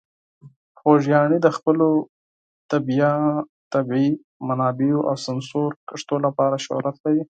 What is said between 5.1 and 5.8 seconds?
سمسور